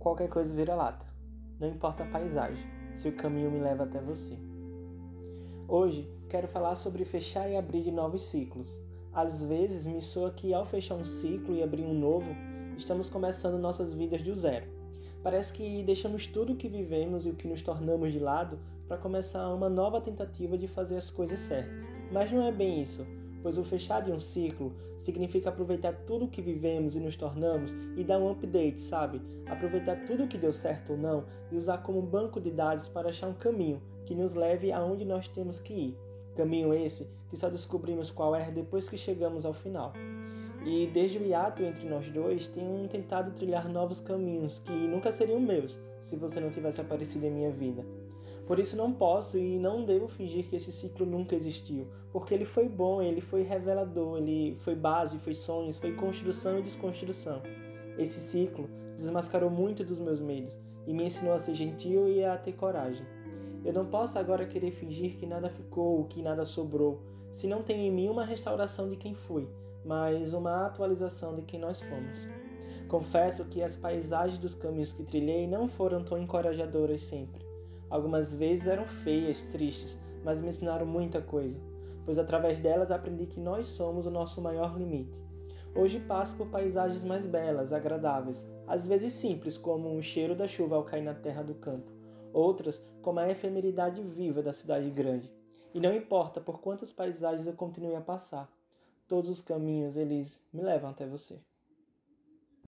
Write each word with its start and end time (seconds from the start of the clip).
qualquer 0.00 0.28
coisa 0.28 0.52
vira 0.52 0.74
lata. 0.74 1.06
Não 1.60 1.68
importa 1.68 2.02
a 2.02 2.06
paisagem, 2.06 2.64
se 2.94 3.06
o 3.06 3.12
caminho 3.12 3.50
me 3.50 3.60
leva 3.60 3.84
até 3.84 4.00
você. 4.00 4.36
Hoje 5.68 6.10
quero 6.28 6.48
falar 6.48 6.74
sobre 6.74 7.04
fechar 7.04 7.48
e 7.48 7.56
abrir 7.56 7.82
de 7.82 7.92
novos 7.92 8.22
ciclos. 8.22 8.76
Às 9.12 9.42
vezes 9.42 9.86
me 9.86 10.00
soa 10.00 10.30
que 10.30 10.54
ao 10.54 10.64
fechar 10.64 10.94
um 10.94 11.04
ciclo 11.04 11.54
e 11.54 11.62
abrir 11.62 11.84
um 11.84 11.92
novo, 11.92 12.34
estamos 12.78 13.10
começando 13.10 13.60
nossas 13.60 13.92
vidas 13.92 14.22
do 14.22 14.34
zero. 14.34 14.66
Parece 15.22 15.52
que 15.52 15.82
deixamos 15.82 16.26
tudo 16.26 16.54
o 16.54 16.56
que 16.56 16.68
vivemos 16.68 17.26
e 17.26 17.30
o 17.30 17.34
que 17.34 17.46
nos 17.46 17.60
tornamos 17.60 18.10
de 18.10 18.18
lado 18.18 18.58
para 18.88 18.96
começar 18.96 19.52
uma 19.52 19.68
nova 19.68 20.00
tentativa 20.00 20.56
de 20.56 20.66
fazer 20.66 20.96
as 20.96 21.10
coisas 21.10 21.38
certas. 21.40 21.84
Mas 22.10 22.32
não 22.32 22.42
é 22.42 22.50
bem 22.50 22.80
isso, 22.80 23.06
pois 23.42 23.58
o 23.58 23.64
fechar 23.64 24.02
de 24.02 24.12
um 24.12 24.18
ciclo 24.18 24.72
significa 24.98 25.48
aproveitar 25.48 25.92
tudo 26.06 26.26
o 26.26 26.28
que 26.28 26.42
vivemos 26.42 26.94
e 26.94 27.00
nos 27.00 27.16
tornamos 27.16 27.74
e 27.96 28.04
dar 28.04 28.18
um 28.18 28.30
update, 28.30 28.80
sabe? 28.80 29.20
Aproveitar 29.46 30.04
tudo 30.04 30.24
o 30.24 30.28
que 30.28 30.38
deu 30.38 30.52
certo 30.52 30.92
ou 30.92 30.98
não 30.98 31.24
e 31.50 31.56
usar 31.56 31.78
como 31.78 32.02
banco 32.02 32.40
de 32.40 32.50
dados 32.50 32.88
para 32.88 33.08
achar 33.08 33.28
um 33.28 33.34
caminho 33.34 33.80
que 34.04 34.14
nos 34.14 34.34
leve 34.34 34.72
aonde 34.72 35.04
nós 35.04 35.28
temos 35.28 35.58
que 35.58 35.72
ir. 35.72 35.98
Caminho 36.36 36.72
esse 36.74 37.08
que 37.28 37.36
só 37.36 37.48
descobrimos 37.48 38.10
qual 38.10 38.34
é 38.34 38.50
depois 38.50 38.88
que 38.88 38.98
chegamos 38.98 39.46
ao 39.46 39.52
final. 39.52 39.92
E 40.64 40.86
desde 40.88 41.18
o 41.18 41.26
hiato 41.26 41.62
entre 41.62 41.88
nós 41.88 42.08
dois, 42.10 42.48
tenho 42.48 42.86
tentado 42.88 43.30
trilhar 43.30 43.68
novos 43.68 44.00
caminhos 44.00 44.58
que 44.58 44.72
nunca 44.72 45.10
seriam 45.10 45.40
meus 45.40 45.80
se 46.00 46.16
você 46.16 46.38
não 46.38 46.50
tivesse 46.50 46.80
aparecido 46.80 47.24
em 47.26 47.30
minha 47.30 47.50
vida. 47.50 47.84
Por 48.50 48.58
isso 48.58 48.76
não 48.76 48.92
posso 48.92 49.38
e 49.38 49.60
não 49.60 49.84
devo 49.84 50.08
fingir 50.08 50.44
que 50.44 50.56
esse 50.56 50.72
ciclo 50.72 51.06
nunca 51.06 51.36
existiu, 51.36 51.86
porque 52.10 52.34
ele 52.34 52.44
foi 52.44 52.68
bom, 52.68 53.00
ele 53.00 53.20
foi 53.20 53.42
revelador, 53.42 54.18
ele 54.18 54.56
foi 54.58 54.74
base, 54.74 55.20
foi 55.20 55.34
sonhos, 55.34 55.78
foi 55.78 55.94
construção 55.94 56.58
e 56.58 56.62
desconstrução. 56.62 57.40
Esse 57.96 58.18
ciclo 58.18 58.68
desmascarou 58.96 59.50
muito 59.50 59.84
dos 59.84 60.00
meus 60.00 60.20
medos 60.20 60.58
e 60.84 60.92
me 60.92 61.04
ensinou 61.04 61.32
a 61.32 61.38
ser 61.38 61.54
gentil 61.54 62.08
e 62.08 62.24
a 62.24 62.36
ter 62.36 62.54
coragem. 62.54 63.06
Eu 63.64 63.72
não 63.72 63.86
posso 63.86 64.18
agora 64.18 64.44
querer 64.44 64.72
fingir 64.72 65.16
que 65.16 65.26
nada 65.26 65.48
ficou, 65.48 66.04
que 66.06 66.20
nada 66.20 66.44
sobrou, 66.44 67.00
se 67.30 67.46
não 67.46 67.62
tem 67.62 67.86
em 67.86 67.92
mim 67.92 68.08
uma 68.08 68.24
restauração 68.24 68.90
de 68.90 68.96
quem 68.96 69.14
fui, 69.14 69.46
mas 69.84 70.32
uma 70.32 70.66
atualização 70.66 71.36
de 71.36 71.42
quem 71.42 71.60
nós 71.60 71.80
fomos. 71.80 72.18
Confesso 72.88 73.44
que 73.44 73.62
as 73.62 73.76
paisagens 73.76 74.38
dos 74.38 74.56
caminhos 74.56 74.92
que 74.92 75.04
trilhei 75.04 75.46
não 75.46 75.68
foram 75.68 76.02
tão 76.02 76.18
encorajadoras 76.18 77.02
sempre. 77.02 77.48
Algumas 77.90 78.32
vezes 78.32 78.68
eram 78.68 78.86
feias, 78.86 79.42
tristes, 79.42 79.98
mas 80.24 80.38
me 80.38 80.48
ensinaram 80.48 80.86
muita 80.86 81.20
coisa, 81.20 81.60
pois 82.04 82.18
através 82.18 82.60
delas 82.60 82.92
aprendi 82.92 83.26
que 83.26 83.40
nós 83.40 83.66
somos 83.66 84.06
o 84.06 84.10
nosso 84.10 84.40
maior 84.40 84.78
limite. 84.78 85.20
Hoje 85.74 85.98
passo 86.00 86.36
por 86.36 86.48
paisagens 86.48 87.02
mais 87.02 87.26
belas, 87.26 87.72
agradáveis, 87.72 88.48
às 88.66 88.86
vezes 88.86 89.12
simples, 89.12 89.58
como 89.58 89.96
o 89.96 90.02
cheiro 90.02 90.34
da 90.34 90.46
chuva 90.46 90.76
ao 90.76 90.84
cair 90.84 91.02
na 91.02 91.14
terra 91.14 91.42
do 91.42 91.54
campo, 91.54 91.92
outras 92.32 92.80
como 93.02 93.18
a 93.18 93.28
efemeridade 93.28 94.02
viva 94.02 94.42
da 94.42 94.52
cidade 94.52 94.88
grande. 94.90 95.32
E 95.74 95.80
não 95.80 95.94
importa 95.94 96.40
por 96.40 96.60
quantas 96.60 96.92
paisagens 96.92 97.46
eu 97.46 97.52
continue 97.54 97.94
a 97.94 98.00
passar, 98.00 98.48
todos 99.08 99.28
os 99.30 99.40
caminhos 99.40 99.96
eles 99.96 100.40
me 100.52 100.62
levam 100.62 100.90
até 100.90 101.06
você. 101.06 101.40